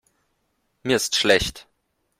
[0.81, 1.67] Mir ist schlecht.